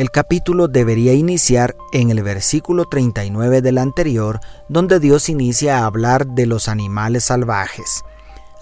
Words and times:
el 0.00 0.10
capítulo 0.10 0.66
debería 0.66 1.12
iniciar 1.12 1.76
en 1.92 2.10
el 2.10 2.22
versículo 2.22 2.86
39 2.86 3.60
del 3.60 3.76
anterior, 3.76 4.40
donde 4.66 4.98
Dios 4.98 5.28
inicia 5.28 5.76
a 5.76 5.84
hablar 5.84 6.26
de 6.26 6.46
los 6.46 6.68
animales 6.68 7.24
salvajes. 7.24 8.02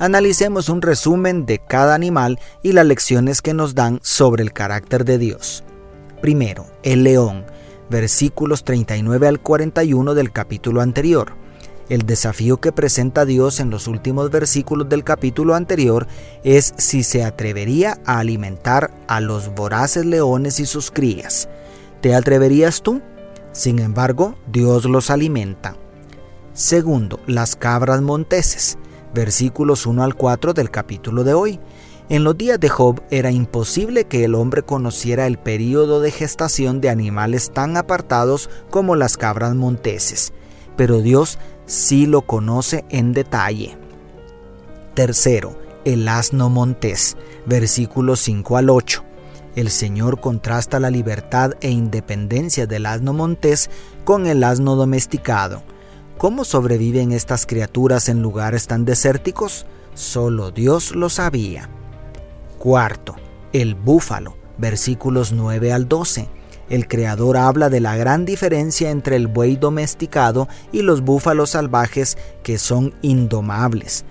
Analicemos 0.01 0.69
un 0.69 0.83
resumen 0.83 1.47
de 1.47 1.61
cada 1.61 1.95
animal 1.95 2.41
y 2.61 2.73
las 2.73 2.87
lecciones 2.87 3.41
que 3.41 3.55
nos 3.55 3.77
dan 3.77 4.01
sobre 4.02 4.42
el 4.42 4.52
carácter 4.52 5.05
de 5.05 5.19
Dios. 5.19 5.62
Primero, 6.20 6.66
el 6.83 7.05
león, 7.05 7.47
versículos 7.89 8.64
39 8.64 9.28
al 9.28 9.41
41 9.41 10.14
del 10.14 10.33
capítulo 10.33 10.80
anterior. 10.80 11.34
El 11.88 12.05
desafío 12.05 12.59
que 12.59 12.70
presenta 12.70 13.24
Dios 13.24 13.60
en 13.60 13.70
los 13.70 13.88
últimos 13.88 14.30
versículos 14.30 14.88
del 14.91 15.05
capítulo 15.05 15.55
anterior 15.55 16.06
es 16.45 16.74
si 16.77 17.02
se 17.02 17.24
atrevería 17.24 17.98
a 18.05 18.19
alimentar 18.19 18.91
a 19.06 19.20
los 19.20 19.55
voraces 19.55 20.05
leones 20.05 20.61
y 20.61 20.66
sus 20.66 20.91
crías. 20.91 21.48
¿Te 22.02 22.14
atreverías 22.14 22.83
tú? 22.83 23.01
Sin 23.52 23.78
embargo, 23.78 24.37
Dios 24.52 24.84
los 24.84 25.11
alimenta. 25.11 25.77
Segundo, 26.52 27.20
las 27.27 27.56
cabras 27.56 28.03
monteses, 28.03 28.77
versículos 29.14 29.86
1 29.86 30.03
al 30.03 30.14
4 30.14 30.53
del 30.53 30.70
capítulo 30.70 31.25
de 31.25 31.33
hoy. 31.33 31.61
En 32.11 32.25
los 32.25 32.36
días 32.36 32.61
de 32.61 32.69
Job 32.69 33.03
era 33.11 33.31
imposible 33.31 34.05
que 34.05 34.25
el 34.25 34.34
hombre 34.34 34.62
conociera 34.62 35.27
el 35.27 35.39
período 35.39 36.00
de 36.00 36.11
gestación 36.11 36.81
de 36.81 36.91
animales 36.91 37.50
tan 37.50 37.77
apartados 37.77 38.50
como 38.70 38.97
las 38.97 39.16
cabras 39.16 39.55
monteses, 39.55 40.33
pero 40.77 41.00
Dios 41.00 41.39
sí 41.69 42.06
lo 42.06 42.22
conoce 42.22 42.84
en 42.88 43.12
detalle. 43.12 43.78
Tercero, 44.94 45.56
el 45.84 46.08
asno 46.08 46.48
montés, 46.50 47.16
versículos 47.47 48.19
5 48.20 48.56
al 48.56 48.70
8. 48.70 49.05
El 49.55 49.70
Señor 49.70 50.20
contrasta 50.20 50.80
la 50.80 50.91
libertad 50.91 51.52
e 51.60 51.70
independencia 51.70 52.66
del 52.66 52.86
asno 52.86 53.12
montés 53.12 53.70
con 54.05 54.27
el 54.27 54.42
asno 54.42 54.75
domesticado. 54.75 55.62
¿Cómo 56.16 56.44
sobreviven 56.44 57.12
estas 57.12 57.47
criaturas 57.47 58.08
en 58.08 58.22
lugares 58.22 58.66
tan 58.66 58.84
desérticos? 58.84 59.66
Solo 59.94 60.50
Dios 60.50 60.97
lo 60.97 61.08
sabía. 61.08 61.69
Cuarto, 62.58 63.14
el 63.53 63.75
búfalo, 63.75 64.36
versículos 64.58 65.32
9 65.32 65.72
al 65.72 65.86
12. 65.86 66.28
El 66.70 66.86
creador 66.86 67.36
habla 67.36 67.70
de 67.70 67.80
la 67.80 67.97
gran 67.97 68.24
diferencia 68.24 68.91
entre 68.91 69.16
el 69.16 69.27
buey 69.27 69.56
domesticado 69.56 70.48
y 70.72 70.83
los 70.83 71.00
búfalos 71.00 71.50
salvajes 71.50 72.19
que 72.42 72.58
son 72.58 72.94
indomables. 73.02 74.05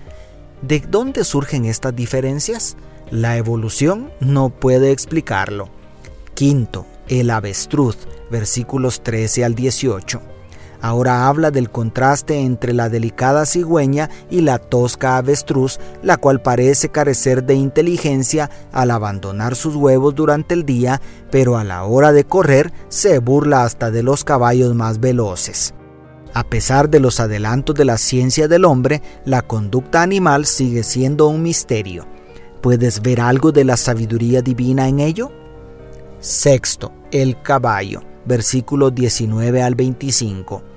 ¿De 0.62 0.80
dónde 0.80 1.24
surgen 1.24 1.64
estas 1.64 1.94
diferencias? 1.94 2.76
La 3.10 3.36
evolución 3.36 4.10
no 4.20 4.50
puede 4.50 4.90
explicarlo. 4.90 5.68
Quinto, 6.34 6.86
el 7.08 7.30
avestruz, 7.30 7.96
versículos 8.30 9.02
13 9.02 9.44
al 9.44 9.54
18. 9.54 10.20
Ahora 10.80 11.26
habla 11.26 11.50
del 11.50 11.70
contraste 11.70 12.38
entre 12.40 12.72
la 12.72 12.88
delicada 12.88 13.46
cigüeña 13.46 14.10
y 14.30 14.42
la 14.42 14.58
tosca 14.58 15.16
avestruz, 15.16 15.80
la 16.02 16.16
cual 16.16 16.40
parece 16.40 16.88
carecer 16.88 17.44
de 17.44 17.54
inteligencia 17.54 18.48
al 18.70 18.92
abandonar 18.92 19.56
sus 19.56 19.74
huevos 19.74 20.14
durante 20.14 20.54
el 20.54 20.64
día, 20.64 21.00
pero 21.30 21.56
a 21.56 21.64
la 21.64 21.84
hora 21.84 22.12
de 22.12 22.24
correr 22.24 22.72
se 22.88 23.18
burla 23.18 23.64
hasta 23.64 23.90
de 23.90 24.04
los 24.04 24.22
caballos 24.22 24.74
más 24.74 25.00
veloces. 25.00 25.74
A 26.32 26.44
pesar 26.44 26.88
de 26.88 27.00
los 27.00 27.18
adelantos 27.18 27.74
de 27.74 27.84
la 27.84 27.98
ciencia 27.98 28.46
del 28.46 28.64
hombre, 28.64 29.02
la 29.24 29.42
conducta 29.42 30.02
animal 30.02 30.46
sigue 30.46 30.84
siendo 30.84 31.26
un 31.26 31.42
misterio. 31.42 32.06
¿Puedes 32.60 33.02
ver 33.02 33.20
algo 33.20 33.50
de 33.50 33.64
la 33.64 33.76
sabiduría 33.76 34.42
divina 34.42 34.86
en 34.86 35.00
ello? 35.00 35.32
Sexto, 36.20 36.92
el 37.10 37.40
caballo, 37.42 38.02
versículos 38.26 38.94
19 38.94 39.62
al 39.62 39.74
25. 39.74 40.67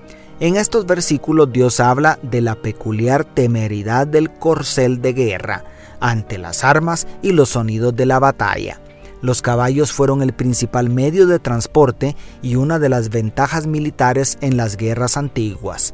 En 0.41 0.55
estos 0.55 0.87
versículos 0.87 1.53
Dios 1.53 1.79
habla 1.79 2.17
de 2.23 2.41
la 2.41 2.55
peculiar 2.55 3.25
temeridad 3.25 4.07
del 4.07 4.31
corcel 4.31 4.99
de 4.99 5.13
guerra 5.13 5.63
ante 5.99 6.39
las 6.39 6.63
armas 6.63 7.05
y 7.21 7.31
los 7.31 7.49
sonidos 7.49 7.95
de 7.95 8.07
la 8.07 8.17
batalla. 8.17 8.81
Los 9.21 9.43
caballos 9.43 9.91
fueron 9.91 10.23
el 10.23 10.33
principal 10.33 10.89
medio 10.89 11.27
de 11.27 11.37
transporte 11.37 12.15
y 12.41 12.55
una 12.55 12.79
de 12.79 12.89
las 12.89 13.09
ventajas 13.09 13.67
militares 13.67 14.39
en 14.41 14.57
las 14.57 14.77
guerras 14.77 15.15
antiguas. 15.15 15.93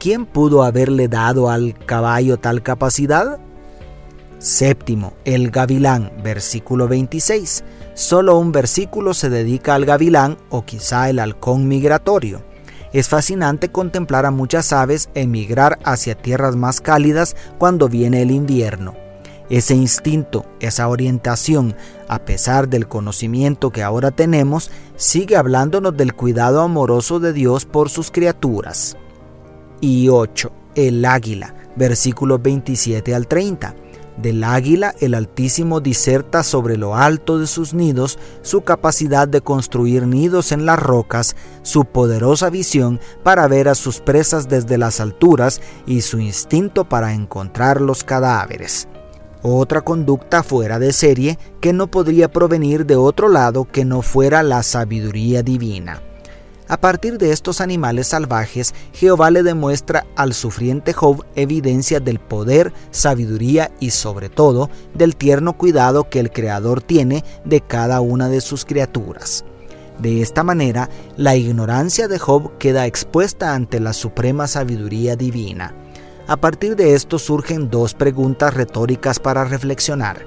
¿Quién 0.00 0.26
pudo 0.26 0.64
haberle 0.64 1.06
dado 1.06 1.48
al 1.48 1.78
caballo 1.86 2.38
tal 2.38 2.64
capacidad? 2.64 3.38
Séptimo, 4.40 5.12
el 5.24 5.52
gavilán, 5.52 6.10
versículo 6.24 6.88
26. 6.88 7.62
Solo 7.94 8.36
un 8.36 8.50
versículo 8.50 9.14
se 9.14 9.30
dedica 9.30 9.76
al 9.76 9.84
gavilán 9.84 10.38
o 10.48 10.64
quizá 10.64 11.08
el 11.08 11.20
halcón 11.20 11.68
migratorio. 11.68 12.49
Es 12.92 13.08
fascinante 13.08 13.68
contemplar 13.68 14.26
a 14.26 14.30
muchas 14.30 14.72
aves 14.72 15.10
emigrar 15.14 15.78
hacia 15.84 16.16
tierras 16.16 16.56
más 16.56 16.80
cálidas 16.80 17.36
cuando 17.58 17.88
viene 17.88 18.22
el 18.22 18.30
invierno. 18.32 18.94
Ese 19.48 19.74
instinto, 19.74 20.44
esa 20.60 20.88
orientación, 20.88 21.74
a 22.08 22.20
pesar 22.20 22.68
del 22.68 22.86
conocimiento 22.86 23.70
que 23.70 23.82
ahora 23.82 24.10
tenemos, 24.10 24.70
sigue 24.96 25.36
hablándonos 25.36 25.96
del 25.96 26.14
cuidado 26.14 26.60
amoroso 26.60 27.18
de 27.18 27.32
Dios 27.32 27.64
por 27.64 27.90
sus 27.90 28.10
criaturas. 28.10 28.96
Y 29.80 30.08
8. 30.08 30.52
El 30.76 31.04
águila, 31.04 31.54
versículos 31.74 32.40
27 32.42 33.14
al 33.14 33.26
30. 33.26 33.74
Del 34.22 34.44
águila 34.44 34.94
el 35.00 35.14
Altísimo 35.14 35.80
diserta 35.80 36.42
sobre 36.42 36.76
lo 36.76 36.94
alto 36.94 37.38
de 37.38 37.46
sus 37.46 37.72
nidos, 37.72 38.18
su 38.42 38.60
capacidad 38.62 39.26
de 39.26 39.40
construir 39.40 40.06
nidos 40.06 40.52
en 40.52 40.66
las 40.66 40.78
rocas, 40.78 41.36
su 41.62 41.86
poderosa 41.86 42.50
visión 42.50 43.00
para 43.22 43.48
ver 43.48 43.68
a 43.68 43.74
sus 43.74 44.00
presas 44.00 44.48
desde 44.48 44.76
las 44.76 45.00
alturas 45.00 45.62
y 45.86 46.02
su 46.02 46.18
instinto 46.18 46.86
para 46.86 47.14
encontrar 47.14 47.80
los 47.80 48.04
cadáveres. 48.04 48.88
Otra 49.42 49.80
conducta 49.80 50.42
fuera 50.42 50.78
de 50.78 50.92
serie 50.92 51.38
que 51.62 51.72
no 51.72 51.90
podría 51.90 52.30
provenir 52.30 52.84
de 52.84 52.96
otro 52.96 53.30
lado 53.30 53.64
que 53.64 53.86
no 53.86 54.02
fuera 54.02 54.42
la 54.42 54.62
sabiduría 54.62 55.42
divina. 55.42 56.02
A 56.70 56.76
partir 56.80 57.18
de 57.18 57.32
estos 57.32 57.60
animales 57.60 58.06
salvajes, 58.06 58.76
Jehová 58.92 59.32
le 59.32 59.42
demuestra 59.42 60.06
al 60.14 60.34
sufriente 60.34 60.92
Job 60.92 61.26
evidencia 61.34 61.98
del 61.98 62.20
poder, 62.20 62.72
sabiduría 62.92 63.72
y 63.80 63.90
sobre 63.90 64.28
todo 64.28 64.70
del 64.94 65.16
tierno 65.16 65.54
cuidado 65.54 66.08
que 66.08 66.20
el 66.20 66.30
Creador 66.30 66.80
tiene 66.80 67.24
de 67.44 67.60
cada 67.60 68.00
una 68.00 68.28
de 68.28 68.40
sus 68.40 68.64
criaturas. 68.64 69.44
De 69.98 70.22
esta 70.22 70.44
manera, 70.44 70.88
la 71.16 71.34
ignorancia 71.34 72.06
de 72.06 72.20
Job 72.20 72.56
queda 72.58 72.86
expuesta 72.86 73.52
ante 73.56 73.80
la 73.80 73.92
suprema 73.92 74.46
sabiduría 74.46 75.16
divina. 75.16 75.74
A 76.28 76.36
partir 76.36 76.76
de 76.76 76.94
esto 76.94 77.18
surgen 77.18 77.68
dos 77.68 77.94
preguntas 77.94 78.54
retóricas 78.54 79.18
para 79.18 79.42
reflexionar. 79.42 80.24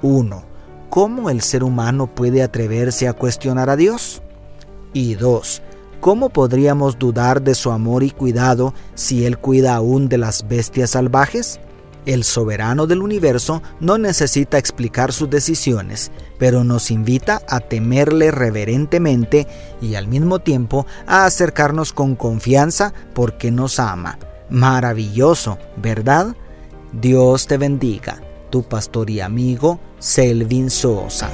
1. 0.00 0.44
¿Cómo 0.88 1.28
el 1.28 1.42
ser 1.42 1.62
humano 1.62 2.06
puede 2.06 2.42
atreverse 2.42 3.06
a 3.06 3.12
cuestionar 3.12 3.68
a 3.68 3.76
Dios? 3.76 4.22
Y 4.92 5.14
dos, 5.14 5.62
¿cómo 6.00 6.30
podríamos 6.30 6.98
dudar 6.98 7.42
de 7.42 7.54
su 7.54 7.70
amor 7.70 8.02
y 8.02 8.10
cuidado 8.10 8.74
si 8.94 9.26
Él 9.26 9.38
cuida 9.38 9.74
aún 9.74 10.08
de 10.08 10.18
las 10.18 10.48
bestias 10.48 10.90
salvajes? 10.90 11.60
El 12.06 12.24
soberano 12.24 12.86
del 12.86 13.02
universo 13.02 13.62
no 13.80 13.98
necesita 13.98 14.56
explicar 14.56 15.12
sus 15.12 15.28
decisiones, 15.28 16.10
pero 16.38 16.64
nos 16.64 16.90
invita 16.90 17.42
a 17.46 17.60
temerle 17.60 18.30
reverentemente 18.30 19.46
y 19.82 19.94
al 19.94 20.08
mismo 20.08 20.38
tiempo 20.38 20.86
a 21.06 21.26
acercarnos 21.26 21.92
con 21.92 22.16
confianza 22.16 22.94
porque 23.14 23.50
nos 23.50 23.78
ama. 23.78 24.18
Maravilloso, 24.48 25.58
¿verdad? 25.76 26.34
Dios 26.92 27.46
te 27.46 27.58
bendiga, 27.58 28.22
tu 28.48 28.62
pastor 28.62 29.10
y 29.10 29.20
amigo 29.20 29.78
Selvin 29.98 30.70
Sosa. 30.70 31.28